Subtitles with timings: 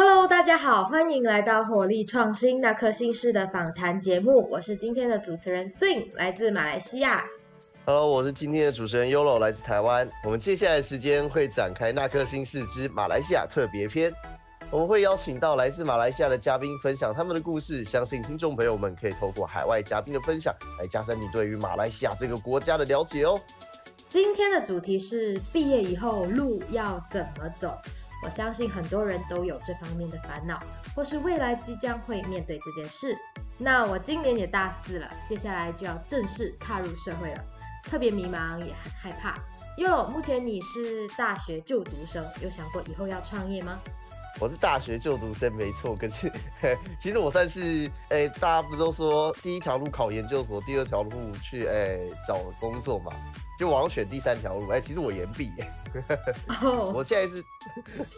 [0.00, 7.24] Hello，大家好，欢迎来到火力创新那颗心事的访谈节目，我是今天的主持人 Swing，来自马来西亚。
[7.84, 10.08] Hello，我是今天的主持人 Yolo，来自台湾。
[10.22, 14.14] 我们接下来的时间会展开那颗心事之马来西亚特别篇，
[14.70, 23.36] 我们会邀请到来自马来西亚的嘉宾分享他们的故事，相信听众朋友们可以透过海外嘉宾的分享，来加深你对于马来西亚这个国家的了解哦。
[24.08, 27.76] 今天的主题是毕业以后路要怎么走。
[28.24, 30.58] 我相信很多人都有这方面的烦恼，
[30.94, 33.16] 或是未来即将会面对这件事。
[33.56, 37.44] 那我今年也大四了，接下来就要正式踏入社会了，
[37.84, 39.34] 特别迷茫也很害怕。
[39.76, 43.78] y o，目前你是大学就读生，有想过以后要创业吗？
[44.40, 45.96] 我是大学就读生，没错。
[45.96, 46.30] 可是，
[46.96, 51.10] 其实我算是，哎，大家不都说第一条路考研究所，第二条路
[51.42, 53.10] 去，哎，找工作嘛？
[53.58, 54.68] 就我要选第三条路。
[54.70, 55.50] 哎，其实我研毕，
[56.94, 57.42] 我现在是，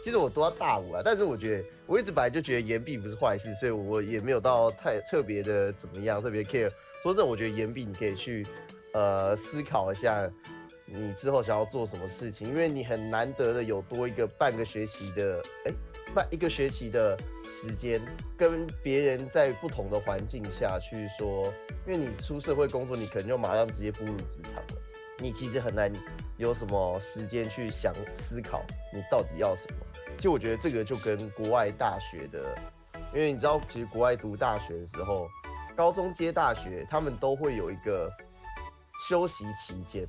[0.03, 6.69] 其实我读到大五啊，但是我觉得我一直本来就觉得研毕不是坏事，所以我也没有到太特别的怎么样，特别 care。
[7.01, 8.45] 说真的，我觉得研毕你可以去，
[8.93, 10.29] 呃，思考一下
[10.85, 15.73] 你之后想要做什么事情，因为你很难得的有多一个半个学期的，哎。
[16.13, 18.01] 半一个学期的时间，
[18.37, 21.45] 跟别人在不同的环境下去说，
[21.87, 24.81] 因为你出社会工作，你可能就马上直接步入职场了，
[25.19, 25.91] 你其实很难
[26.37, 29.77] 有什么时间去想思考你到底要什么。
[30.17, 32.55] 就我觉得这个就跟国外大学的，
[33.13, 35.27] 因为你知道，其实国外读大学的时候，
[35.75, 38.11] 高中接大学，他们都会有一个
[39.07, 40.05] 休息期间，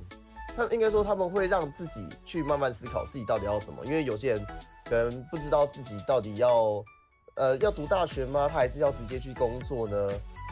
[0.55, 4.45] 他应该说他们会让自己去慢慢思考自己到底要什么，因为有些人。
[4.93, 6.85] 可能不知道自己到底要，
[7.33, 8.47] 呃，要读大学吗？
[8.47, 10.07] 他还是要直接去工作呢？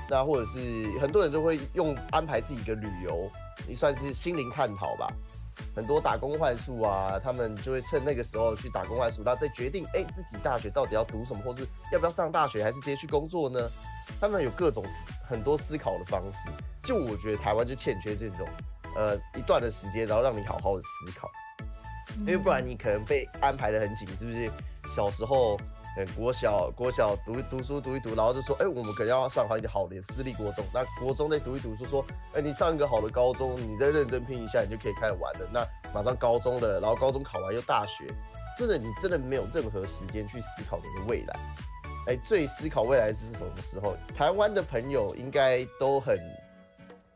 [0.09, 0.59] 那或者是
[0.99, 3.29] 很多人都会用安排自己一个旅游，
[3.67, 5.07] 也算是心灵探讨吧。
[5.75, 13.69] 很多打工换宿啊，他们就会趁那个时候去打工换宿，然后再决定，哎，自己大学到底要读什么，或是要不要上大学，还是直接去工作呢？
[14.19, 14.83] 他们有各种
[15.29, 16.49] 很多思考的方式。
[16.81, 18.47] 就我觉得台湾就欠缺这种，
[18.95, 21.29] 呃，一段的时间，然后让你好好的思考。
[22.19, 24.51] 因为不然你可能被安排的很紧，是不是？
[24.95, 25.57] 小时候，
[25.95, 30.65] 呃，国小国小读读书读一读，然后就说，哎，我们可能要上好一点好的私立国中。
[30.73, 35.49] 那国中再读一读，说说，哎，你上一个好的高中，你再认真拼一下，你就可以开始玩了。
[35.53, 38.05] 那马上高中了，然后高中考完又大学，
[38.57, 41.39] 真的你真的没有任何时间去思考你的未来。
[42.07, 43.95] 哎，最思考未来是什么时候？
[44.13, 46.19] 台湾的朋友应该都很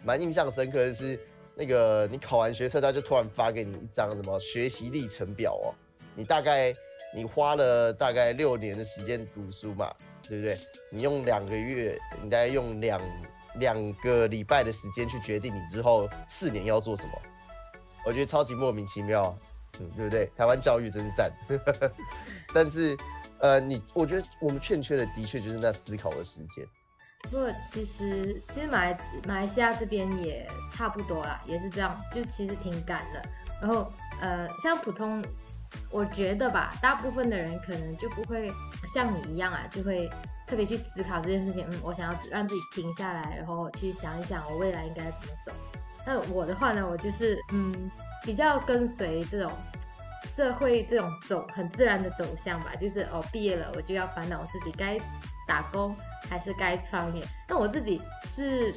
[0.03, 1.19] 蛮印象深刻的是。
[1.58, 5.74] 那个，你考完学测，他就突然发给你一张什么学习历程表哦。
[6.14, 6.74] 你大概
[7.14, 10.58] 你花了大概六年的时间读书嘛，对不对？
[10.92, 13.02] 你用两个月，你大概用两
[13.60, 17.12] 两个礼拜的时间去决定你之后四年要做什么。
[18.06, 19.38] 我觉得超级莫名其妙，
[19.80, 20.30] 嗯，对不对？
[20.36, 21.32] 台湾教育真是赞。
[22.54, 22.98] 但是，
[23.40, 26.66] 呃，你我觉得我们欠缺的的确就是那思考的时间。
[27.30, 28.97] 不过其实其实马来
[29.28, 33.22] 马来西亚这边也差不多啦，也是这样，就其实挺赶的。
[33.62, 33.91] 然后
[34.22, 35.24] 呃，像普通，
[35.90, 38.52] 我觉得吧，大部分的人可能就不会
[38.94, 40.09] 像你一样啊，就会
[40.46, 41.66] 特别去思考这件事情。
[41.72, 45.52] 嗯，我想要让自己停下来，然后去想一想我未来应该怎么走。
[46.06, 47.92] 那我的话呢，我就是嗯，
[48.24, 49.52] 比较跟随这种
[50.24, 55.00] 社会这种走很自然的走向吧，就是哦，毕业了我就要烦恼我自己该。
[55.47, 55.95] 打工
[56.29, 57.23] 还是该创业？
[57.47, 58.73] 那我自己是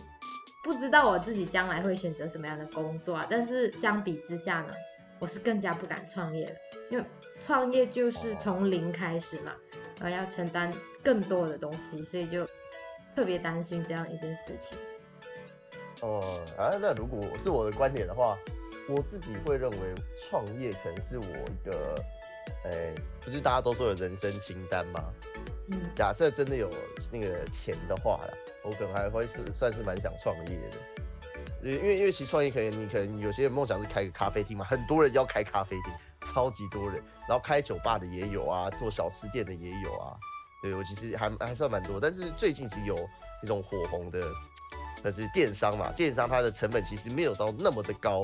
[0.63, 3.27] 不知道我自己将来会选择什么样的工作啊。
[3.29, 4.73] 但是相比之下呢，
[5.19, 6.55] 我是更加不敢创业了，
[6.91, 7.05] 因为
[7.41, 9.53] 创业就是从零开始嘛，
[10.01, 12.47] 然后要承担更多的东西，所以就
[13.15, 14.77] 特别担心这样一件事情。
[16.03, 16.23] 哦
[16.57, 18.39] 啊，那如果是我的观点的话，
[18.89, 19.77] 我自己会认为
[20.17, 21.95] 创业可能是我一个，
[22.65, 25.13] 哎，不是大家都说的人生清单吗？
[25.95, 26.71] 假设真的有
[27.13, 28.29] 那个钱的话啦，
[28.65, 30.77] 我可能还会是算是蛮想创业的。
[31.61, 40.17] 因为因为其实创业可能你可能有些梦想是开个咖啡厅嘛，很多人要开咖啡厅，超级多人，然后开酒吧的也有啊，做小吃店的也有啊。
[40.63, 42.97] 对我其实还还算蛮多，但是最近是有
[43.43, 44.21] 那种火红的，
[45.03, 48.23] 那是电商嘛，电商它的成本其实没有到那么的高。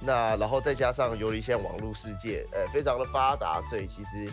[0.00, 4.28] 那然后再加上由于现在网络世界呃非常的发达，所以其实。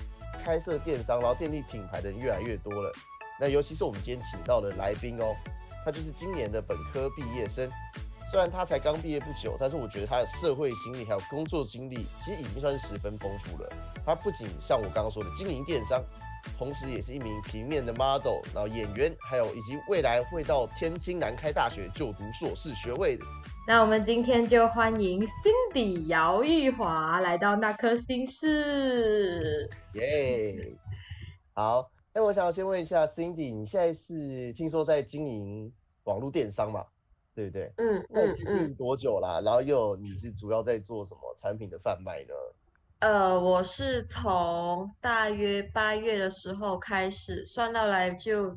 [0.47, 2.89] 开设电商，然后建立品牌的人越来越多了。
[3.37, 5.35] 那尤其是我们今天请到的来宾哦，
[5.83, 7.69] 他就是今年的本科毕业生。
[8.31, 13.69] 虽然他才刚毕业不久，但是我觉得他的社会经历还有工作经历，其实已经算是十分丰富了。
[14.05, 16.01] 他不仅像我刚刚说的经营电商，
[16.57, 23.19] 同时也是一名平面的 model，然后演员，还有以及未来会到天津南开大学就读硕士学位。
[23.67, 25.21] 那我们今天就欢迎
[25.73, 29.69] Cindy 姚玉华来到那颗心事。
[31.57, 35.73] 耶好，那我想要先问一下 Cindy，你现在是听说在经营
[36.03, 36.85] 网络电商嘛？
[37.33, 37.73] 对不对？
[37.77, 38.75] 嗯那你经营。
[38.75, 39.41] 多久啦？
[39.43, 42.33] 然后又你是主要在做什么产品的贩卖呢？
[42.99, 48.55] 呃，我是从大约八月的时候开始，算到来就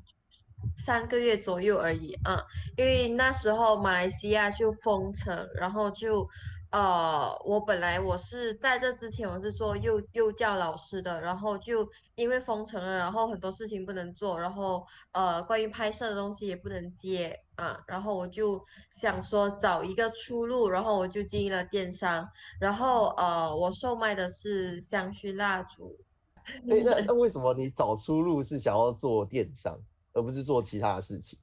[0.76, 2.43] 三个月左右而已啊。
[2.76, 6.29] 因为那时候马来西亚就封城，然后就
[6.70, 22.25] 呃，我本来我是在这之前我是做幼幼教老师的，然后就因为封城了，然后很多事情不能做，然后呃，关于拍摄的东西也不能接啊，然后我就想说找一个出路，然后我就经营了电商。
[22.61, 25.99] 然后呃，我售卖的是香薰蜡烛。
[26.44, 29.76] 哎，那 那为什么你找出路是想要做电商，
[30.12, 31.37] 而不是做其他的事情？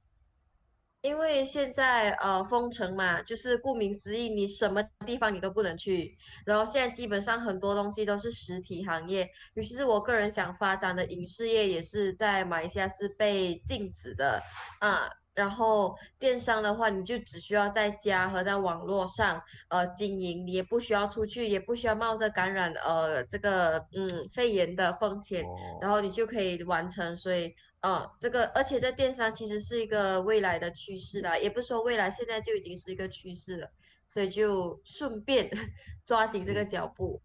[1.02, 6.16] 因为现在呃封城嘛，就是顾名思义，你什么地方你都不能去。
[6.44, 14.42] 然后现在基本上很多东西都是实体行业，尤其是我个人想发展的影视业，也是在马来西亚是被禁止的
[14.80, 15.08] 啊。
[15.34, 27.16] 然后电商的话，你就只需要在家和在网络上呃经营，你也不需要出去，也不需要冒着感染呃这个嗯肺炎的风险，哦，然后你就可以完成。
[27.16, 33.70] 所以呃，这个而且在电商其实是一个未来的趋势啦，也不是说未来，现在就已经是一个趋势了，
[34.06, 35.48] 所以就顺便
[36.04, 37.22] 抓紧这个嗯，脚步。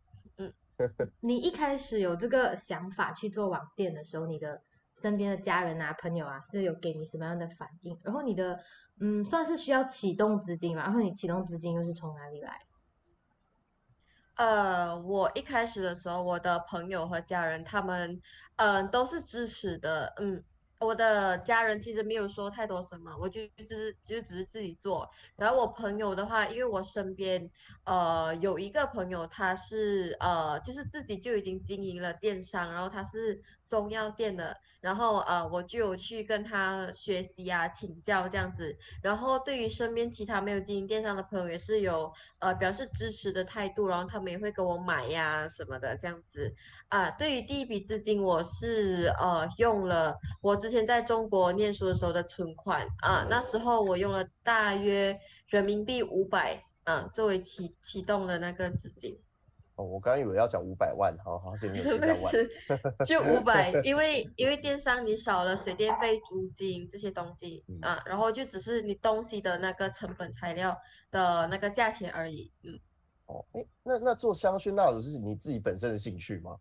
[1.21, 4.61] 你一开始有这个想法去做网店的时候，你的
[5.01, 7.99] 身边的家人啊、朋友啊，是有给你什么样的反应？
[8.03, 8.59] 然后你的
[8.99, 10.83] 嗯，算是需要启动资金嘛？
[10.83, 12.59] 然后你启动资金又是从哪里来？
[14.35, 18.19] 呃，我一开始的时候，我的朋友和家人他们，
[18.55, 20.11] 嗯、都是支持的。
[20.17, 20.43] 嗯，
[20.79, 25.07] 我的家人其实没有说太多什么，我就只是就只是自己做。
[25.35, 27.47] 然后我朋友的话，因为我身边
[27.85, 33.39] 呃有一个朋友，他是呃就是自己就已经经营了电商，然后他是
[33.73, 38.77] 中药店的，然后呃我就有去跟他学习啊，请教这样子。
[39.01, 46.53] 然后对于身边其他没有经营电商的朋友，也是有呃表示支持的态度，然后他们也会跟我买呀什么的这样子
[46.89, 47.09] 啊。
[47.09, 59.19] 对于第一笔资金，我是呃用了我之前在中国念书的时候的存款啊，那时候我用了大约人民币五百啊作为启启动的那个资金。
[59.75, 62.31] 哦，我刚刚以为要讲五百万，好好险你有写 不下万。
[62.31, 62.49] 是，
[63.05, 70.77] 就五百，因为因为电商你少了水电费、租金这些东西嗯，啊，然后就只是你东西的那个成本材料
[71.09, 72.79] 的那个价钱而已，嗯。
[73.25, 76.57] 哦，哎，那那做香薰蜡烛是你自己本身的兴趣吗？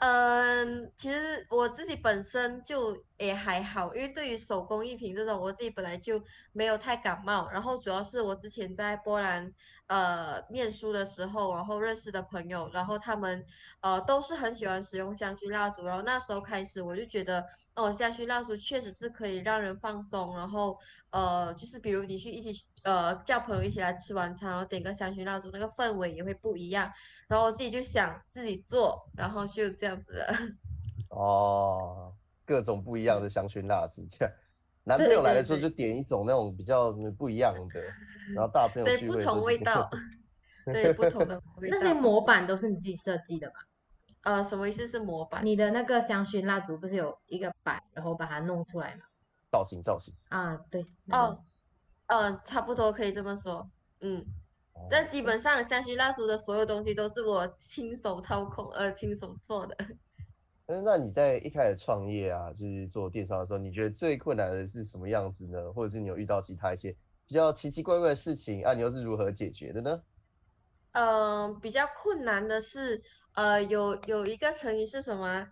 [0.00, 6.22] 嗯，其实我自己本身就也还好，因为对于手工艺品这种，我自己本来就
[6.52, 7.48] 没有太感冒。
[7.50, 9.52] 然后主要是我之前在波兰
[9.88, 13.44] 呃念书的时候，然后认识的朋友，然后他们
[13.80, 15.84] 呃都是很喜欢使用香薰蜡烛。
[15.84, 17.44] 然后那时候开始，我就觉得
[17.74, 20.36] 哦，香薰蜡烛确实是可以让人放松。
[20.36, 20.78] 然后
[21.10, 26.90] 呃，就是比如你去一起呃叫朋友一起来吃晚餐，然后点个香薰蜡烛，那个氛围也会不一样。
[27.26, 30.34] 然后我自己就想自己做，然后就这样子了。
[31.10, 32.14] 哦，
[32.44, 34.34] 各种不一样的香薰蜡烛，这样
[34.88, 37.80] 男朋友来的时候就点一种那种比较不一样的，
[38.34, 39.90] 然后大朋友对，不聚会的时候就点同味道，
[40.72, 41.92] 对，不同的 味那些。
[41.92, 43.54] 模板都是你自己设计的吗？
[44.22, 45.44] 呃，什么意思是模板？
[45.44, 49.02] 你的那个香薰蜡烛不是有一个板，然后把它弄出来吗？
[49.50, 50.12] 造型造型。
[50.28, 51.44] 啊，对，那个哦，
[52.06, 53.70] 呃，差不多可以这么说。
[54.00, 54.24] 嗯，
[54.90, 59.76] 但哦，基本上香薰蜡烛的所有东西都是我亲手操控，呃，亲手做的。
[60.70, 65.72] 那那你在一开始创业啊，就是做电商的时候，你觉得最困难的是什么样子呢？
[65.72, 66.94] 或者是你有遇到其他一些
[67.26, 70.02] 比较奇奇怪怪的事情啊，你又是如何解决的呢？
[70.92, 75.48] 嗯，比较困难的是，呃，有有一个成语是什么？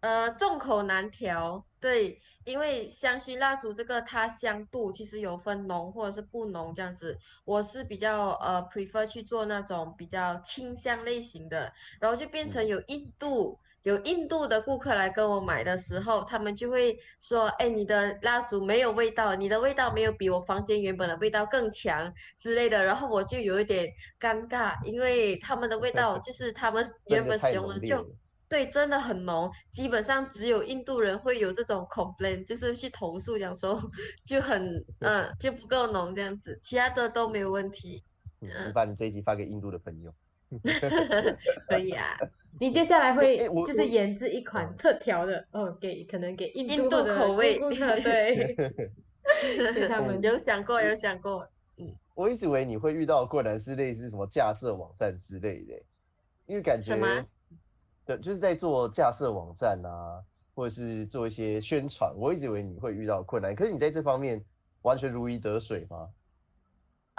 [0.00, 1.64] 呃，众口难调。
[1.80, 7.16] 对，因为香薰蜡烛这个它香度其实有分浓或者是不浓这样子。
[7.44, 23.88] 我是比较呃 prefer 去做那种比较清香类型的，然后就变成嗯，有印度有印度的顾客来跟我买的时候，他们就会说：“哎，你的蜡烛没有味道，你的味道没有比我房间原本的味道更强。”之类的，然后我就有一点
[24.20, 28.06] 尴尬，因为他们的味道 就是他们原本使用的就。
[28.50, 33.78] 对，真的很浓，基本上只有印度人会有这种 complaint，就是去投诉，讲说
[34.24, 38.02] 就很嗯就不够浓这样子，其他的都没有问题，
[38.40, 40.14] 嗯，你嗯，把你这一集发给印度的朋友。
[41.68, 42.16] 可以啊，
[42.60, 43.36] 你接下来哎会
[43.66, 48.56] 就是研制一款嗯，特调的哦，给可能给印印度度的顾口味，顾客，对，
[49.74, 55.82] 给他们有想过有想过，嗯，我一直以为你会遇到困难是类似什么架设网站之类的欸，
[56.46, 57.20] 因为感什么啊？
[57.20, 57.26] 觉
[58.06, 60.22] 对，就是在做架设网站啊，
[60.54, 62.10] 或者是做一些宣传。
[62.16, 64.42] 我一直以为你会遇到困难，可是你在这方面
[64.80, 66.08] 完全如鱼得水吗？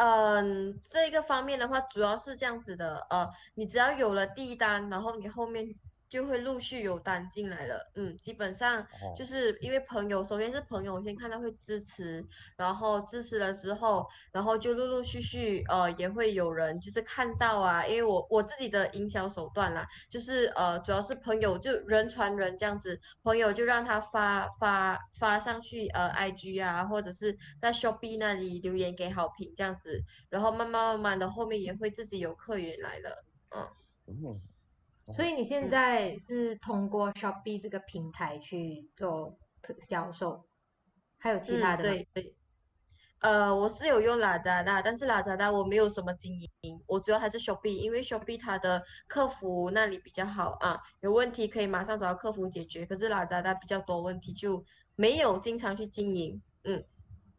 [0.02, 5.76] 嗯，这个方面的话，主要是这样子的，呃，你只要有了第一单，然后你后面。
[6.10, 8.86] 就会陆续有单进来了，嗯，基本上
[9.16, 12.26] 就是因为朋友，首先是朋友先看到会支持，
[12.58, 33.24] 然后支持了之后，然后就陆陆续续呃也会有人就是看到啊，因为我我自己的营销手段啦，就是呃主要是朋友就人传人这样子，朋友就让他发发发上去呃 IG 啊，或者是在 Shopee 那里留言给好评这样子，然后慢慢慢慢的后面也会自己有客源来了，
[33.56, 33.68] 嗯。
[35.12, 39.38] 所以你现在是通过 Shopee 这个平台去做
[39.80, 40.46] 销售，
[41.18, 42.36] 还有其他的对对，
[43.20, 52.86] 呃，我是有用拉扎达，但是拉扎达我没有什么经营，我主要还是 Shopee，因为 Shopee 它的客服那里比较好啊，有问题可以马上找到客服解决。
[52.86, 54.64] 可是拉扎达比较多问题，就
[54.96, 56.42] 没有经常去经营。
[56.64, 56.84] 嗯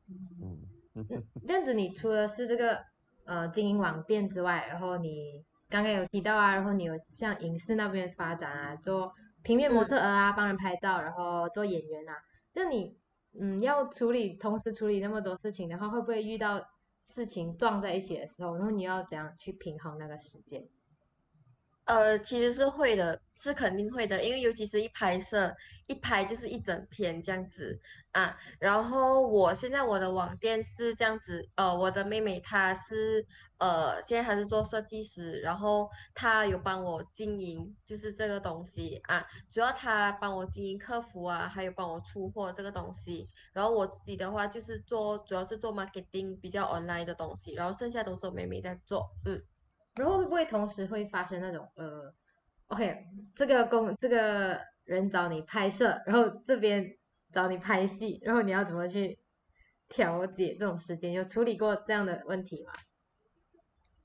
[0.09, 2.85] 嗯嗯，这样子你除了是这个
[3.25, 5.45] 呃经营网店之外，然后你。
[5.71, 9.13] 刚刚有提到啊，然后你有向影视那边发展啊，做
[9.43, 12.15] 平面模特儿啊，帮人拍照，然后做演员啊。
[12.53, 12.99] 那你
[13.39, 16.61] 嗯要处理同时处理那么多事情的话，会不会遇到
[17.07, 20.69] 事情撞在一起的时候，然后你要怎样去平衡那个时间？
[21.91, 25.53] 呃，其实是会的，是肯定会的，因为尤其是一拍摄，
[25.89, 27.77] 一拍就是一整天这样子
[28.13, 28.37] 啊。
[28.61, 33.27] 然后我现在我的网店是这样子，呃，我的妹妹她是
[33.59, 43.29] 呃现在还是做设计师，然后她有帮我经营，就是这个东西啊，主要她帮我经营客服啊，还有帮我出货这个东西。
[43.53, 49.43] 然后我自己的话就是做，主要是做 marketing 比较 online 的东西，然后剩下都是我妹妹在做，嗯。
[50.01, 52.11] 然后会不会同时会发生那种呃
[52.69, 53.05] ，OK，
[53.35, 56.97] 这个工这个人找你拍摄，然后这边
[57.31, 59.19] 找你拍戏，然后你要怎么去
[59.91, 61.13] 调节这种时间？
[61.13, 62.73] 有处理过这样的问题吗？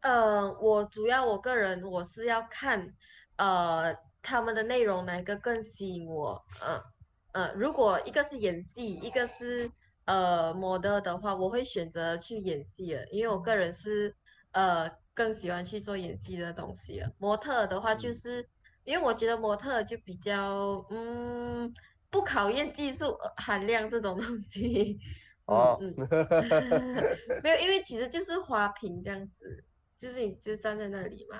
[0.01, 2.93] 呃，我主要我个人我是要看
[3.37, 6.83] 呃他们的内容哪个更吸引我，呃
[7.31, 9.71] 呃，如果一个是演戏，一个是
[10.03, 14.13] 呃模特的话，我会选择去演戏的，因为我个人是
[14.51, 14.91] 呃。
[15.15, 17.11] 更喜欢去做演戏的东西了。
[17.17, 18.47] 模特的话，就是
[18.83, 21.73] 因为我觉得模特就比较嗯
[22.11, 24.99] 不考验技术含量这种东西。
[25.45, 25.93] 哦，嗯，
[27.43, 29.63] 没有，因为其实就是花瓶这样子，
[29.95, 31.39] 就是你就站在那里嘛，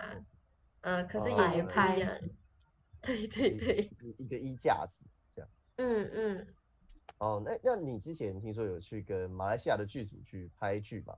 [0.82, 2.15] 嗯，可是演员拍呀，
[3.01, 5.03] 对对对，一个衣架子
[5.34, 5.50] 这样。
[5.77, 6.48] 嗯嗯。
[7.17, 11.15] 哦，那那你之前听说有去跟马来西亚的剧组去拍剧嘛？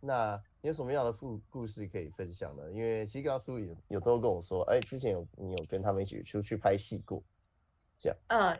[0.00, 2.64] 那你有什么样的故故事可以分享呢？
[2.72, 7.22] 因为其实刚刚苏有有都跟我说，哎，之前有你有跟他们一起出去拍戏过，
[7.96, 8.18] 这样。
[8.26, 8.58] 呃，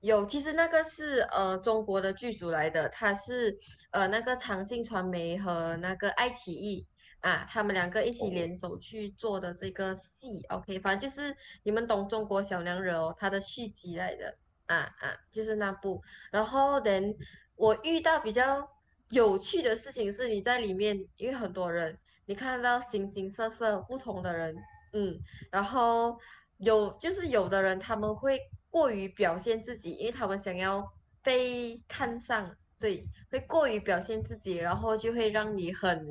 [0.00, 3.58] 有，其实那个是呃中国的剧组来的，他是
[3.90, 6.86] 呃那个长信传媒和那个爱奇艺
[7.20, 10.44] 啊，他们两个一起联手去做的这个戏。
[10.50, 14.36] OK，反正就是你们懂中国小娘惹哦，它的续集来的
[14.66, 16.02] 啊啊，就是那部。
[16.30, 17.16] 然后等
[17.54, 18.75] 我遇到比较。
[19.10, 21.96] 有趣的事情是，你在里面，因为很多人，
[22.26, 24.56] 你看到形形色色不同的人，
[24.92, 25.16] 嗯，
[25.50, 26.18] 然后
[26.58, 30.84] 有就是有的人他们会过于表现自己，因为他们想要
[31.22, 36.04] 被看上，对，会过于表现自己，然后就会让你很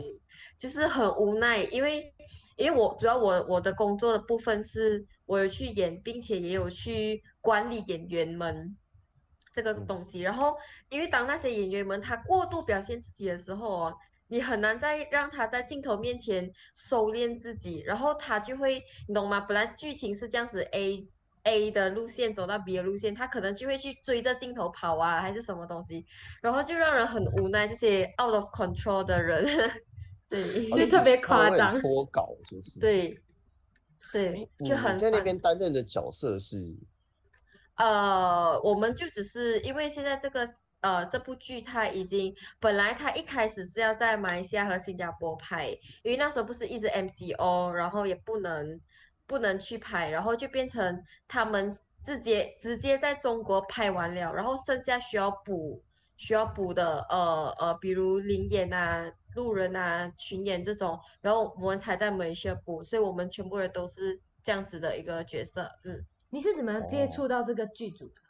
[0.57, 2.13] 就是很无奈，因为
[2.55, 8.77] 因为我主要我我的工作的部分是，我有去演，并且也有去管理演员们。
[9.55, 10.53] 这个东西，然后
[10.89, 13.97] 因为当那些演员们他过度表现自己的时候哦，
[14.27, 19.39] 你很难再让他在镜头面前收敛自己，然后他就会，你懂吗？
[19.39, 20.99] 本来剧情是这样子，A
[21.43, 26.05] A 的路线走到 B 的路线，他可能就会去追着镜头跑啊，还是什么东西，
[26.41, 27.65] 然后就让人很无奈。
[27.65, 29.71] 这些 out of control 的人，
[30.27, 33.17] 对，就特别夸张，脱稿就是，对，
[34.11, 36.75] 对，就很在那边担任的角色是。
[37.75, 40.47] 呃，我们就只是因为现在这个
[40.81, 45.69] 呃这部剧它已经本来它一开始是要在马来西亚和新加坡拍，
[46.03, 48.79] 因为那时候不是一直 MCO，然后也不能
[49.27, 55.83] 不能去拍，然后就变成他们直接直接在中国拍完了，然后剩下需要补
[56.15, 59.05] 需要补的呃呃，比如灵演啊、
[59.35, 66.05] 路人啊、群演这种，然后我们才在马来西亚补，所以我们全部人都是这样子的一个角色，嗯。
[66.35, 68.21] 你是怎么接触到这个剧组的？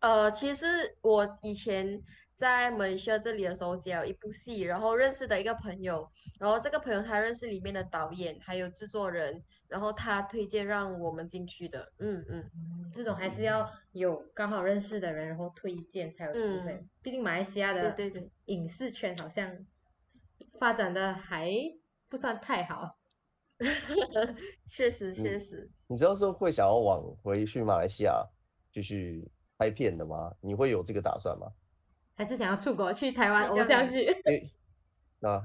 [0.00, 0.66] 呃，其实
[1.00, 2.02] 我以前
[2.34, 6.06] 在马来西亚这里的时候，接了一部戏，然后认识的一个朋友，
[6.38, 11.90] 然后这个朋友他认识里面的导演还有制作人，然后他推荐让我们进去的。
[11.98, 16.74] 嗯嗯嗯，这种还是要有刚好认识的人，然后推荐才有机会。
[16.74, 19.50] 嗯，毕竟马来西亚的对对对，影视圈好像
[20.60, 21.50] 发展的还
[22.10, 22.98] 不算太好。
[24.68, 25.70] 确实确嗯实。
[25.88, 28.24] 你知道是会想要往回去马来西亚
[28.72, 29.26] 继续
[29.58, 30.32] 拍片的吗？
[30.40, 31.46] 你会有这个打算吗？
[32.16, 34.06] 还是想要出国去台湾偶像剧？
[34.24, 34.50] 诶，
[35.20, 35.42] 啊，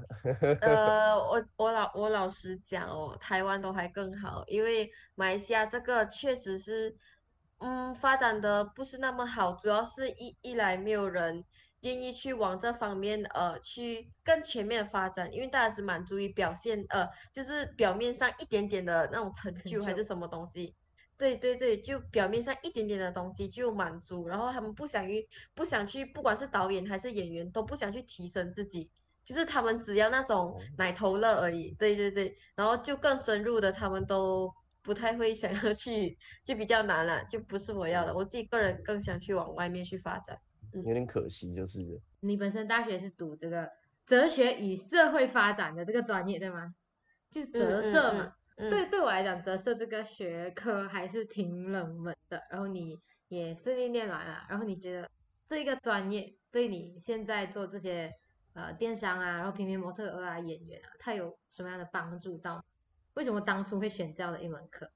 [0.60, 6.94] 呃， 我我老我老实讲哦，台湾都还更好，因为马来西亚这个确实是，
[7.58, 11.44] 嗯，发展的不是那么好，主要是一一来没有人
[11.82, 20.74] 愿意去往这方面呃去更全面的发展，因为大家只满足于表现呃，就是表面上一点点的那种成成就还是什么东西。
[21.18, 25.24] 对对对，就表面上一点点的东西就满足，然后他们不想于，
[25.54, 28.90] 不想去，不管是导演还是演员，都不想去提升自己，
[29.24, 31.70] 就是他们只要那种哦奶头乐而已。
[31.78, 38.12] 对对对，然后就更深入的，他们都不太会想要去，就比较难了，就不是我要的。
[38.12, 40.36] 我自己个人更想去往外面去发展。
[40.74, 43.70] 嗯有点可惜，就是了你本身大学是读这个
[44.06, 46.74] 哲学与社会发展的这个专业，对吗？
[47.30, 48.24] 就折嗯射嘛。
[48.24, 52.40] 嗯嗯对，对我来讲，折射这个学科还是挺冷门的。
[52.50, 52.98] 然后你
[53.28, 55.10] 也顺利念完了，然后你觉得
[55.48, 58.12] 这个专业对你现在做这些
[58.52, 62.62] 呃电商啊，然后平面模特儿啊、演员啊，它有什么样的帮助到？
[63.14, 64.90] 为什么当初会选这样的一门课？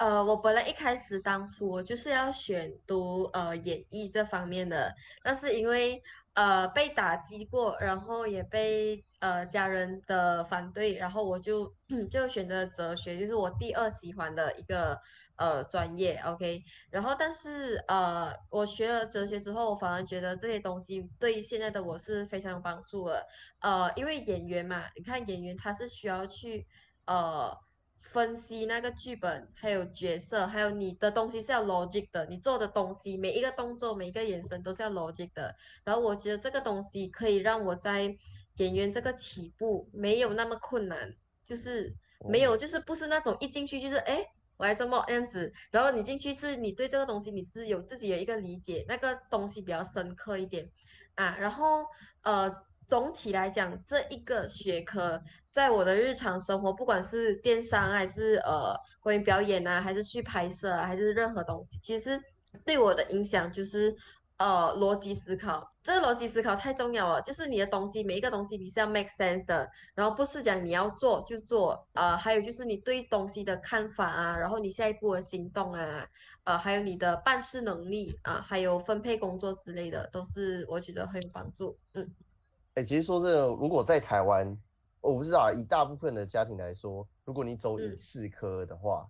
[0.00, 6.02] 呃，我本来一开始当初我就是要选读呃演艺这方面的，但是因为
[6.32, 11.70] 呃被打击过，然后也被呃家人的反对，然后我就
[12.10, 14.98] 就选择哲学，就是我第二喜欢的一个
[15.36, 16.62] 呃专业，OK。
[16.90, 23.26] 然后但是呃我学了哲学之后，我反而觉得这些东西对现在的我是非常有帮助的，
[23.60, 26.66] 呃，因为演员嘛，你看演员他是需要去
[27.04, 27.54] 呃。
[28.00, 35.54] 分析那个剧本，还有角色，还有你的东西是要 logic 的，你做的东西每一个动作、每一个眼神都是要 logic 的。
[35.84, 38.16] 然后我觉得这个东西可以让我在
[38.56, 41.92] 演员这个起步没有那么困难，就是
[42.28, 44.16] 没有，哦就是不是那种一进去就是哎。
[44.16, 50.70] 诶我还这么样子，然后你进去是你对这个东西你是有自己的一个理解，那个东西比较深刻一点
[51.14, 51.34] 啊。
[51.40, 51.86] 然后
[52.20, 52.54] 呃，
[52.90, 62.20] 总体来讲，这一个学科在我的日常生活，不管是电商还是呃关于表演啊，还是去拍摄啊，还是任何东西，其实
[62.66, 63.94] 对我的影响就是
[64.38, 65.64] 呃逻辑思考。
[65.84, 76.04] 这个逻辑思考太重要了，就是你的东西每一个东西你是要 make sense 的，然后不是讲你要做就做，呃，还有就是你对东西的看法啊，然后你下一步的行动啊，
[76.42, 81.78] 呃，还有你的办事能力啊，还有分配工作之类的，都是我觉得很有帮助。
[81.94, 82.12] 嗯
[82.74, 84.56] 哎、其实说真的，如果在台湾，
[85.00, 89.08] 我不知道啊，以大部分的家庭来说，如果你走影嗯视科的话，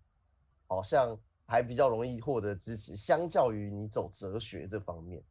[0.66, 5.22] 好像还比较容易获得支持，相较于你走哲学这方面，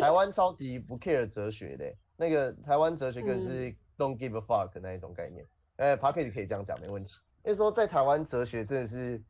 [0.00, 5.46] 台湾超级不 care 哲学的欸、那个台湾哲学更是 don't give a fuck 那一种概念。
[5.76, 7.16] 欸 p a r k e 可以这样讲没问题。
[7.44, 9.20] 因为说在台湾哲学真的是，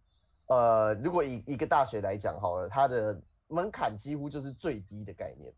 [0.46, 5.52] 呃，如果以一个大学来讲好了，它的门槛几乎就是最低的概念。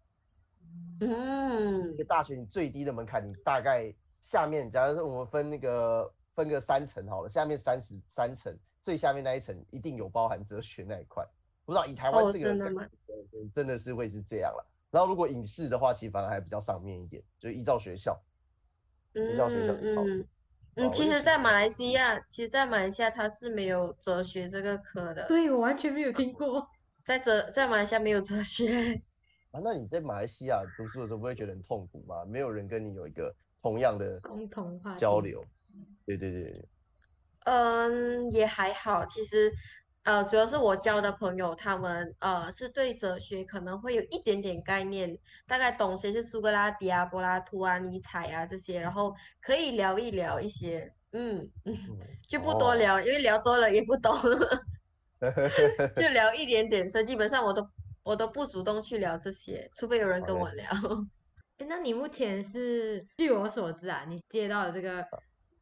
[1.00, 11.24] 嗯一个大学你最低的门槛，你大概下面，假如说我们分那个分个三层好了，下面三十三层，最下面那一层一定有包含哲学那一块。
[11.64, 12.86] 不知道以台湾哦这个概真的吗
[13.52, 14.66] 真的是会是这样了。
[14.90, 18.20] 然后如果影视的话，其实反而还比较上面一点，就依照学校。
[19.14, 20.26] 依照学校嗯
[20.76, 26.68] 嗯其实，在马来西亚，其实，在马来西亚它是没有哲学这个科的，对我完全没有听过。
[27.04, 29.00] 在哲在马来西亚没有哲学。
[29.54, 32.24] 啊，那你在马来西亚读书的时候不会觉得很痛苦吗？
[32.26, 35.44] 没有人跟你有一个同样的共同话交流。
[36.04, 36.68] 对对对对，
[37.44, 39.52] 嗯，也还好，其实，
[40.02, 51.76] 呃，主要是我交的朋友，他们呃是对哲学可能会有一点点概念，大概懂谁是苏格拉底啊、柏拉图啊、尼采啊这些，然后可以聊一聊一些，嗯，嗯，
[52.26, 54.12] 就不多哦聊，因为聊多了也不懂，
[55.94, 57.62] 就聊一点点，所以基本上我都
[58.04, 60.68] 我都不主动去聊这些，除非有人跟我聊。
[61.58, 65.04] 诶那你目前是据我所知啊，你接到了这个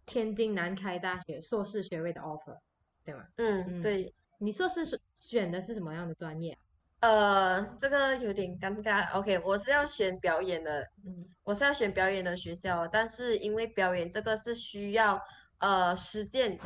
[0.06, 2.58] 天津南开大学硕士学位的 offer，
[3.04, 3.24] 对吗？
[3.36, 4.14] 嗯，嗯对。
[4.38, 6.50] 你硕士是选的是什么样的专业
[6.98, 7.08] 啊？
[7.08, 9.12] 呃，这个有点尴尬。
[9.16, 15.20] OK，我是要选表演的，嗯，我是要选表演的学校，但是因为表演这个是需要
[15.58, 16.58] 呃实践，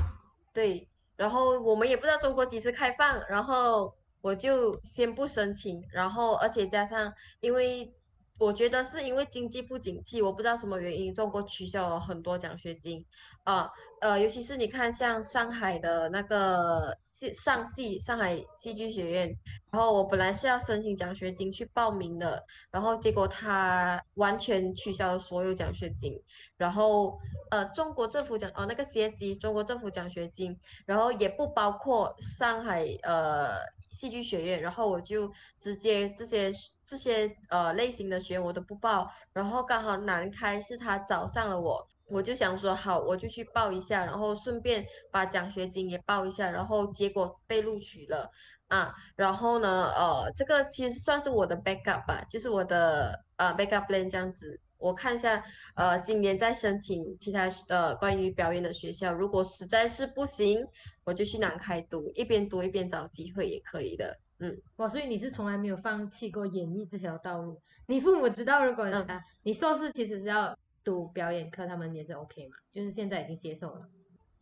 [0.55, 3.95] 对，然后我们也不知道中国几时开放，然后
[4.27, 7.93] 我就先不申请，然后而且加上因为。
[8.39, 13.03] 我觉得是因为经济不景气，我不知道什么原因，中国取消了很多奖学金，
[13.45, 13.67] 啊
[14.03, 19.35] 呃，尤其是你看像上海的那个戏上戏上海戏剧学院，
[19.71, 26.13] 然后我本来是要申请奖学金去报名的，然后结果他完全取消了所有奖学金，
[26.59, 27.19] 然后
[27.51, 33.65] 呃中国政府奖哦那个 CSC 中国政府奖学金，然后也不包括上海呃。
[33.97, 36.53] 戏剧学院，然后我就直接这些
[36.85, 48.31] 这些呃类型的学院我都不报，然后刚好南开是他找上了我，我就想说好，我就去报一下，然后顺便把奖学金也报一下，然后结果被录取了
[48.69, 54.61] 啊，然后呢呃这个其实算是我的 backup 吧，就是我的呃 backup plan 这样子。
[54.79, 55.43] 我看一下，
[55.75, 60.63] 呃，今年再申请其他的关于表演的学校，如果实在是不行，
[61.07, 64.19] 我就去南开读，一边读一边找机会也可以的。
[64.41, 67.59] 嗯，哇，所以你是从来没有放弃过演艺这条道路？
[67.87, 72.57] 你父母知道，如果啊，你硕士其实是要读表演课，他们也是 OK 嘛？
[72.73, 73.89] 就是现在已经接受了。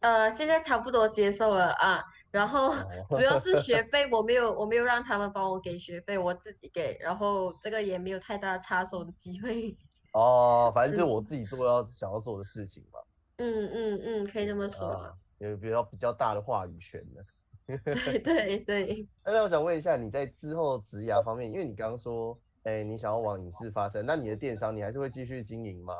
[0.01, 2.75] 呃，现在差不多接受了啊，然后
[3.11, 9.77] 主要是学费，我没有，我没有让他们帮我给学费，我自己给，然后这个也没有太大插手的机会。
[10.15, 12.99] 哦，反正就我自己做要想要做的事情嘛。
[13.37, 15.15] 嗯嗯嗯，可以这么说。
[15.51, 17.25] 有比较比较大的话语权的。
[17.85, 19.09] 对对对。
[19.25, 25.95] 那我想问一下，你在之后职涯方面，因为你刚刚说，哎，你想要往影视发展，那你的电商你还是会继续经营吗？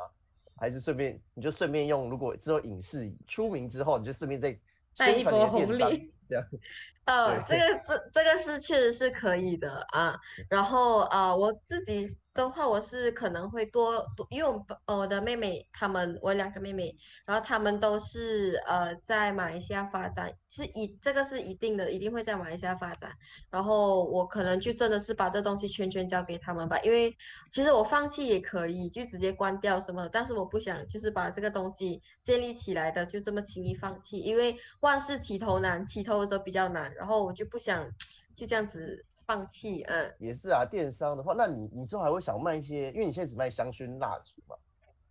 [0.57, 4.51] 还是顺便你就顺便用，如果之后影视出名之后，你就顺便再
[4.93, 5.91] 宣传你的电商，
[6.27, 6.47] 这样。
[7.05, 10.15] 呃，这个这这个是确实是可以的啊。
[10.49, 12.07] 然后呃，我自己。
[12.35, 16.93] 的话，我是可能会多多，因为我呃我的妹妹她们，我两个妹妹，
[17.25, 23.09] 然后她们都是呃在马来西亚发展，是一这个是一定的，一定会在马来西亚发展。
[23.49, 27.15] 然后我可能就真的是把这东西全权交给他们吧，因为
[27.53, 37.89] 其实我放弃也可以，就直接关掉什么，但是我不想就是把这个东西建立起来的就这么轻易放弃，因为万事起头难，起头的时候比较难，然后我就不想
[38.33, 39.05] 就这样子。
[39.27, 40.63] 放弃，嗯，也是啊。
[40.63, 42.91] 电商的话，那你你之后还会想卖一些？
[42.91, 44.55] 因为你现在只卖香薰蜡烛嘛，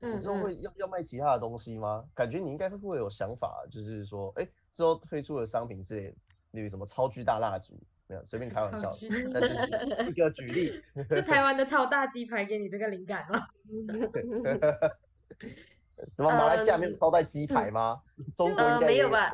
[0.02, 2.04] 嗯，你之后会要要卖其他的东西吗？
[2.14, 6.14] 感觉你应该会有想法，就是说，哎，之后推出的商品之类，
[6.52, 7.74] 例如什么超巨大蜡烛，
[8.06, 8.96] 没有，随便开玩笑，
[9.32, 10.80] 那就是一个举例。
[11.10, 13.48] 是台湾的超大鸡排给你这个灵感吗？
[16.16, 18.00] 怎么马来西亚没有超大鸡排吗？
[18.36, 19.28] 中国应该没有吧？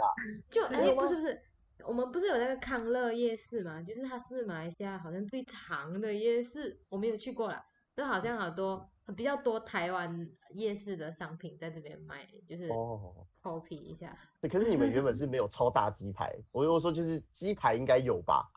[0.49, 1.39] 就哎，不是不是。
[1.87, 3.83] 我们不是有那个康乐夜市嘛？
[3.83, 7.65] 就是它是马来西亚好像最长的夜市，我没有去过啦，
[7.97, 14.17] 就好像好多比较多台湾夜市的商品在这边卖，就是哦，copy 一下。
[14.41, 18.51] 对，可是你们原本是没有超大鸡排，我我说就是鸡排应该有吧？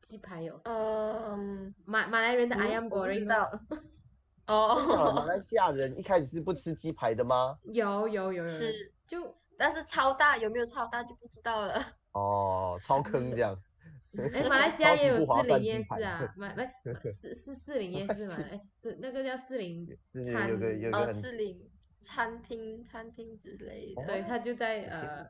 [0.00, 3.50] 鸡排有，嗯，马马来人的 I am 国人道。
[4.46, 7.58] 哦，马来 西亚人一开始是不吃鸡排的吗？
[7.64, 11.84] 有有有有，是就但是超大有没有超大就不知道了。
[12.12, 13.56] 哦，超坑这样。
[14.16, 16.68] 哎， 马来西亚也有 四零夜市啊，马没
[17.12, 18.44] 四四四零夜市嘛？
[18.50, 19.86] 哎，对，那个叫四零
[20.24, 21.60] 餐，有个有个四零
[22.00, 24.06] 餐厅餐厅之类的。
[24.06, 25.28] 对，他就在呃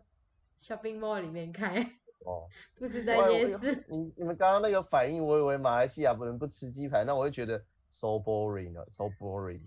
[0.62, 1.80] shopping mall 里面开。
[2.24, 2.46] 哦，
[2.78, 3.84] 不是在夜市。
[3.88, 7.58] 你你们刚刚那个反应，我以为马来西亚不能不吃鸡排，那我就觉得
[7.90, 9.60] so boring 啊，so boring。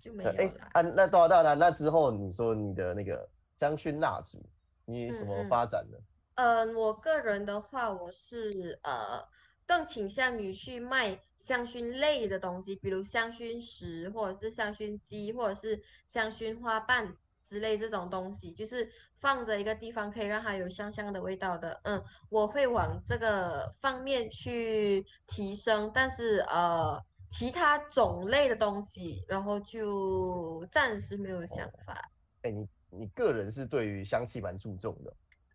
[0.00, 0.36] 就没有了。
[0.38, 4.44] 哎啊，那到到那那之后，你说你的那个香薰蜡烛。
[4.86, 6.00] 你怎么发展的？
[6.36, 9.22] 嗯，我个人的话，我是呃
[9.66, 21.80] 更倾向于去卖香薰类的东西，比如香薰石，或者是香薰机，或者是香薰花瓣之类这种东西，就是放着一个地方可以让它有香香的味道的。
[21.84, 32.10] 嗯，我会往这个方面去提升，但是呃其他种类的东西，然后就暂时没有想法。
[32.42, 32.68] 哎，你。
[32.98, 35.12] 你个人是对于香气蛮注重的，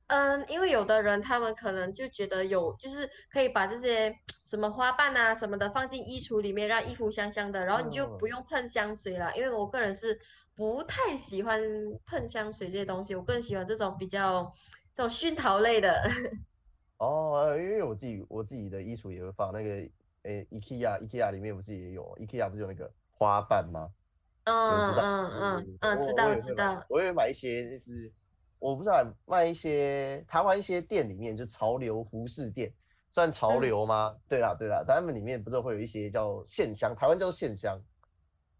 [0.08, 9.36] 嗯，因为有的人他们可能就觉得有，就是可以把这些什么花瓣啊什么的放进衣橱里面，让衣服香香的，然后你就不用喷香水了。
[9.36, 10.20] 因为我个人是
[10.56, 11.62] 不太喜欢
[12.06, 14.52] 喷香水这些东西，我更喜欢这种比较
[14.94, 15.96] 这种熏陶类的。
[16.98, 19.70] 哦，因为我自己我自己的衣橱也会放那个，
[20.24, 23.90] 诶，IKEA，IKEA 里面不是也有，IKEA 不是有那个花瓣吗？
[24.54, 26.86] 嗯嗯嗯嗯，知道知道。
[26.90, 28.12] 我会买一些，就是
[28.58, 32.74] 我不知道卖一些台湾一些店里面，就潮流服饰店，
[33.12, 34.16] 算潮流吗？
[34.28, 37.80] 对啦对啦，他们里面不是会有一些叫线香，台湾叫线香，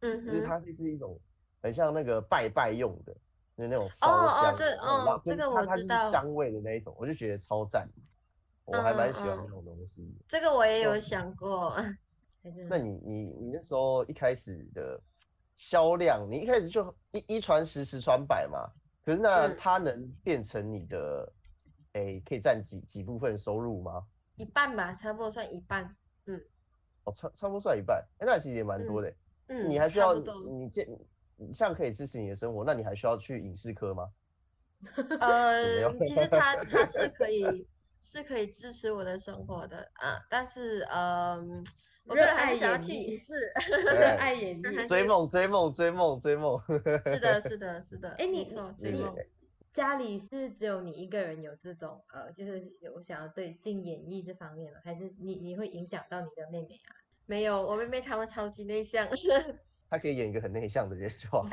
[0.02, 1.20] 嗯，就是它就是一种
[1.62, 3.14] 很像那个拜拜用的，
[3.58, 7.88] 就是那种烧香，哦哦这哦这个我知道，它是香味的那一种，我就觉得超赞。
[8.72, 10.16] 我还蛮嗯喜欢嗯这种东西。
[10.28, 11.76] 这个我也有哦想过。
[12.70, 15.02] 那你你你那时候一开始的
[15.60, 18.66] 销量，你一开始就一一传十，十传百嘛。
[19.04, 21.34] 可是那嗯它能变成你的，
[21.92, 24.02] 哎、可以占几几部分收入吗？
[24.38, 25.84] 一半吧，差不多算一半。
[26.28, 26.42] 嗯
[27.04, 29.16] 哦，差差不多算一半，哎、那其实也蛮多的欸。
[29.48, 30.16] 嗯，你还需要。
[30.16, 30.88] 你这
[31.36, 34.10] 你这样可以支持你的生活，那你还需要去影视科吗？
[35.20, 37.68] 呃，其实它它是可以
[38.02, 41.64] 是可以支持我的生活的啊，但是嗯，
[42.06, 43.34] 我个热人还爱是想要去影视。
[43.70, 44.62] 热爱演。
[44.88, 46.60] 追梦追梦追梦追梦。
[47.04, 48.10] 是的，是的，是的。
[48.12, 49.16] 哎你没错，追梦。
[49.72, 54.80] 家里是只有你一个人有这种呃，就是有想要对进演艺这方面吗？
[54.84, 56.96] 还是你你会影响到你的妹妹啊？
[57.28, 59.08] 没有，我妹妹她们超级内向，
[59.90, 61.48] 她可以演一个很内向的人就好。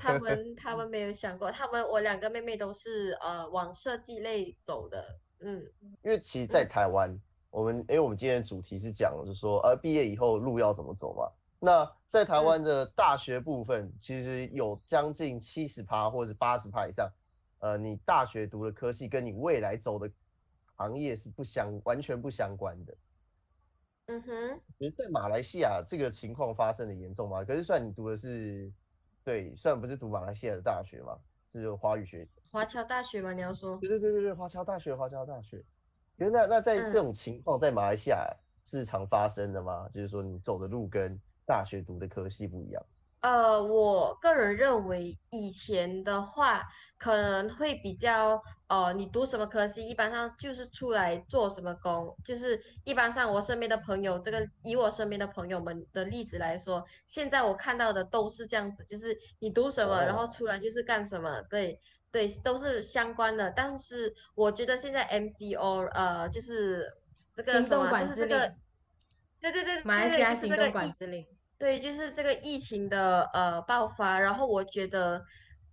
[0.00, 5.20] 她们她们没有想过，她们我两个妹妹都是呃往设计类走的。
[5.44, 5.62] 嗯，
[6.02, 11.30] 因为其实，在嗯台湾，我们因为我们今天的主题是讲，就是说，呃，毕业以后路要怎么走嘛。
[11.60, 17.10] 那在台湾的大学部分，其实有将近七十趴或者是八十趴以上，
[17.58, 20.10] 呃，你大学读的科系跟你未来走的
[20.76, 22.96] 行业是不相完全不相关的。
[24.06, 27.42] 嗯哼，觉得在马来西亚这个情况发生的严重吗？
[27.44, 28.70] 可是虽然你读的是，
[29.22, 31.18] 对，虽然不是读马来西亚的大学嘛，
[31.50, 33.76] 是华语学华侨大学嘛，你要说？
[33.78, 35.56] 对对对对对，华侨大学，华侨大学。
[36.18, 38.24] 因为那那在这嗯种情况，在马来西亚
[38.64, 39.88] 是常发生的吗？
[39.92, 42.80] 就是说你走的路跟大学读的科系不一样。
[43.22, 46.62] 呃，我个人认为以前的话
[46.96, 61.80] 可能会比较，呃，你读什么科系，一般上就是出来做什么工，就是一般上我身边的朋友，这个以我身边的朋友们的例子来说，现在我看到的都是这样子，就是你读什么，然后哦出来就是干什么，对
[62.14, 63.50] 对，都是相关的。
[63.50, 66.88] 但是我觉得现在 MCO，呃，就是
[67.34, 68.54] 这个什么，就是这个，
[69.40, 71.26] 对对对马来西对对，就是亚行动这个疫管制令。
[71.58, 75.24] 对，就是这个疫情的呃爆发，然后我觉得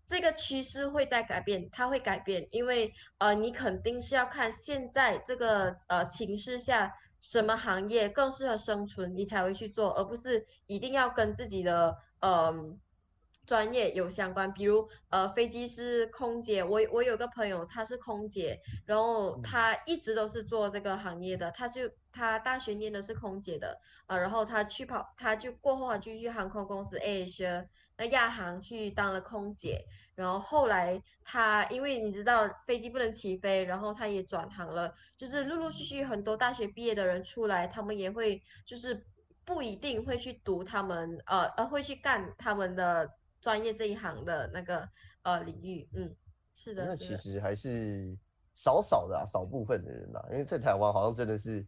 [0.07, 12.51] 这个趋势会在改变，它会改变，因为呃，你肯定是要看现在这个呃情势下什么行业更适合生存，你才会去做，而不是一定要跟自己的呃
[13.45, 14.51] 专业有相关。
[14.53, 23.79] 比如呃，飞机师、空姐，我我有个朋友他是空姐，然后嗯他一直都是做这个行业的，他就他大学念的是空姐的。
[24.07, 27.65] 呃，然后他去跑，他就过后他就去航空公司 AirAsia
[27.97, 39.05] 那亚航去当了空姐，然后后来他因为你知道飞机不能起飞，然后他也转行了，就是陆陆续续很多大学毕业的人出来，他们也会就是
[39.45, 43.09] 不一定会去读他们呃呃会去干他们的
[43.41, 44.87] 专业这一行的那个
[45.23, 46.15] 呃领域，嗯，
[46.53, 46.95] 是的，那。
[46.95, 48.15] 其实还是
[48.53, 51.65] 少少的啊，少部分的人啊，因为在台湾好像真的是，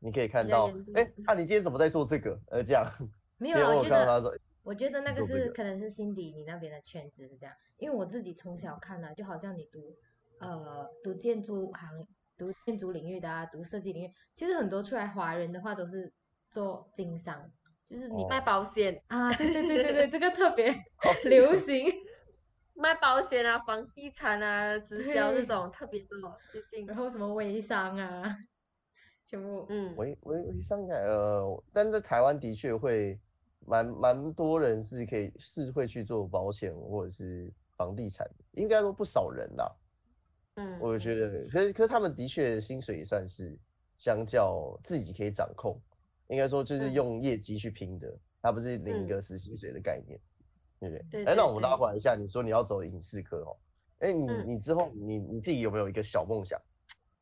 [0.00, 2.38] 你可以看到比较严，重哎，啊，你今天怎么在做这个？
[2.50, 2.84] 呃，这样，
[3.38, 9.96] 没有啊，我看到他说，我觉得那个是可能是辛迪你那边的圈子是这样，因为我自己从小看来，就好像你读
[10.40, 12.06] 呃读建筑行、
[12.36, 16.12] 读建筑领域的啊，读设计领域，其实很多出来华人的话都是
[16.50, 17.50] 做经商，
[17.92, 20.72] 就是你哦卖保险，啊，对对对对对，这个特别
[21.28, 21.84] 流行。
[22.74, 28.38] 卖保险啊、房地产啊、直销这种特别多，最近然后什么微商啊，
[29.28, 33.20] 全部嗯，微微微商应该呃，但在台湾的确会
[33.66, 39.70] 蛮蛮多人是可以是会去做保险或者是房地产，应该说不少人啦。
[40.54, 43.54] 嗯，我觉得，可是可是他们的确薪水也算是
[43.98, 45.78] 相较自己可以掌控，
[46.32, 50.18] 应该说就是嗯用业绩去拼的，它不是领一嗯个实习水的概念，
[50.80, 51.24] 对不对？
[51.24, 53.56] 对哎，那我们来一下，你说你要走影视科哦，
[53.98, 56.58] 哎，你嗯你之后你你自己有没有一个小梦想？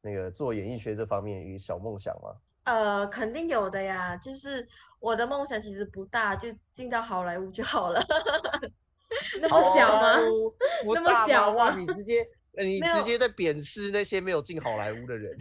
[0.01, 2.35] 那个做演艺圈这方面有一个小梦想吗？
[2.65, 4.17] 呃，肯定有的呀。
[4.17, 4.67] 就是
[4.99, 8.01] 我的梦想其实不大，就进到好莱坞就好了。
[9.43, 10.17] 那么小吗？
[10.21, 10.55] 哦
[10.95, 12.25] 那么小哇，吗你直接
[12.57, 15.39] 呃你直接在贬斥那些没有进好莱坞的人，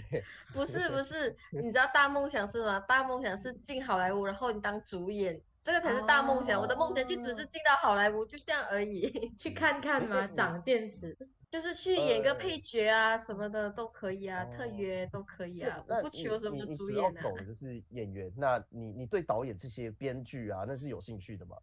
[0.54, 2.80] 不是不是， 你知道大梦想是吗？
[2.88, 6.60] 大梦想是进好莱坞，然后你当主演，这个才是大梦想。
[6.62, 11.18] 我的梦想就只是哦进到好莱坞，就这样而已， 去看看嘛，长见识。
[11.50, 17.10] 就是去演个呃配角啊什么的都可以啊，特哦约都可以啊，我不求什么主演啊。
[17.10, 21.58] 主要走的就是演员，那你你对导演这些编剧啊，那是有兴趣的吗？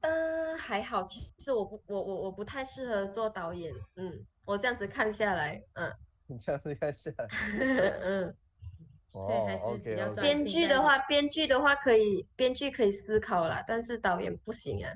[0.00, 3.72] 嗯，还好，其实我不，我我我不太适合做导演。
[3.96, 5.92] 嗯，我这样子看下来，嗯
[6.28, 7.26] 你这样子看下来，
[8.02, 8.34] 嗯，
[9.12, 14.92] 所以还是比较编剧的话，编剧的话可以，编剧可以思考啦，但是导演不行啊。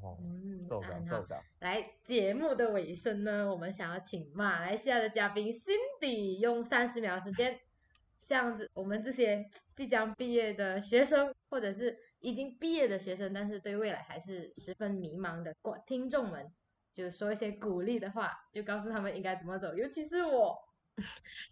[0.00, 7.58] 哦，嗯，受很好感受感，来节目的尾声呢，我们想要请马来西亚的嘉宾 Cindy 用三十秒的时间
[8.20, 16.46] 像这我们这些即将毕业的学生，或者是已经毕业的学生，但是对未来还是十分迷茫的观听众们，
[16.92, 19.74] 就说一些鼓励的话，就告诉他们应该怎么走。
[19.74, 20.56] 尤其是我，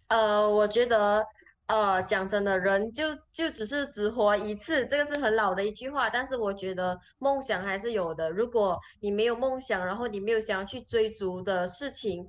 [0.07, 1.25] 呃，我觉得，
[1.67, 6.09] 呃，讲真的，人就就只是只活一次，这个是很老的一句话。
[6.09, 8.29] 但是我觉得梦想还是有的。
[8.29, 12.27] 如果你没有梦想，然后你没有想要去追逐的事情，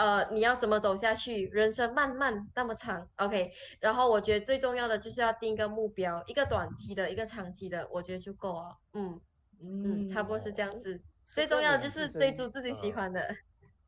[0.00, 1.46] 呃，你要怎么走下去？
[1.48, 3.52] 人生漫漫那么长，OK。
[3.80, 8.78] 然后我觉得最重要的就是要定一个目标，一个短期的，一个长期的，我觉得就够了。
[8.94, 9.20] 嗯
[9.60, 10.98] 嗯，差不多是这样子。
[11.34, 13.36] 最重要的就是追逐自己喜欢的。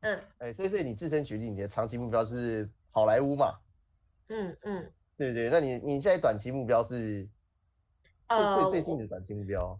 [0.01, 3.57] 嗯，哎，所以所以你自身决定，你的长期目标是好莱坞嘛？
[4.29, 7.27] 嗯嗯，对对，那你你现在短期目标是
[8.29, 9.79] 最最最近的短期目标？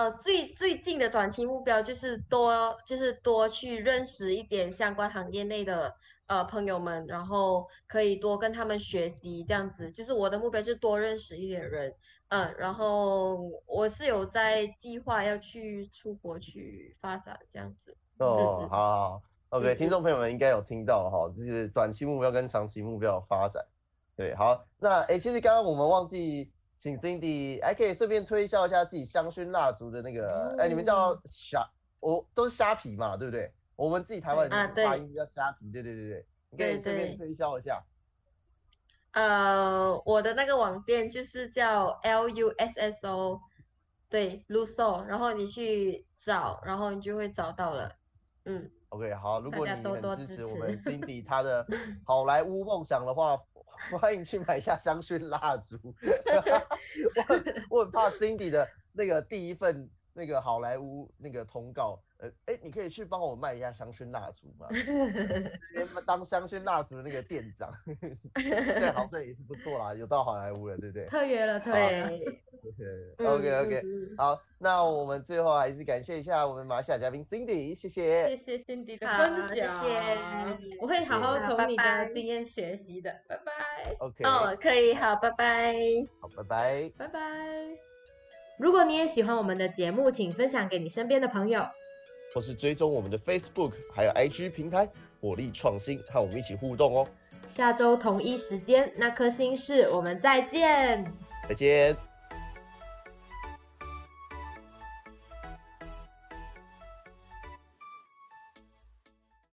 [0.00, 5.94] 呃，最最近的短期目标就是多就是多去认识一点相关行业内的
[6.26, 9.90] 呃朋友们，然后可以多跟他们学习，这样子。
[9.90, 11.94] 就是我的目标是多认识一点人，
[12.28, 17.94] 嗯，然后我是有在计划要去出国去发展这样子。
[18.20, 19.22] 哦，好好。
[19.50, 23.62] OK，听众朋友们应该有听到哈，就是短期目标跟长期目标的发展。
[24.16, 31.62] 对，好，那哎，其实刚刚我们忘记请 Cindy，还可以顺便推销一下自己香薰蜡烛的那个，哎，你们叫虾，
[32.00, 33.52] 我都是虾皮嘛，对不对？
[33.76, 37.84] 我们自己台湾人发音是叫虾皮，对对对对，你可以顺便推销一下。
[39.12, 43.38] 呃，我的那个网店就是叫 L U S S O，
[44.08, 47.94] 对，Luso，然后你去找，然后你就会找到了，
[48.46, 48.70] 嗯。
[48.88, 51.64] OK，好，如果你很支持我们 Cindy 她的
[52.06, 53.38] 好莱坞梦想的话，
[53.98, 55.76] 欢迎去买一下香薰蜡烛。
[57.70, 62.00] 我我很怕 Cindy 的那个第一份那个好莱坞那个通告。
[62.18, 64.68] 呃，哎，你可以去帮我卖一下香薰蜡烛吗？
[66.06, 67.72] 当香薰蜡烛的那个店长，
[68.34, 71.06] 对，好像也是不错啦，有到好莱坞了，对不对？
[71.06, 72.20] 特约了，特约。
[73.18, 73.82] OK OK，
[74.16, 83.52] 好，那我们最后还是感谢一下我们马来西亚嘉宾 Cindy，谢谢，谢谢 Cindy 的分享，谢谢，我会好好从你的经验学习的，拜拜。
[83.98, 85.74] OK，哦，可以，好，拜拜，
[86.20, 87.20] 好，拜拜，拜拜。
[88.58, 91.62] 如果你也喜欢我们的节目，请分享给你身边的朋友。
[92.32, 94.88] 或是追踪我们的 Facebook 还有 IG 平台，
[95.20, 97.06] 火力创新，和我们一起互动哦。
[97.46, 101.04] 下周同一时间，那颗星是我们再见，
[101.48, 102.09] 再见。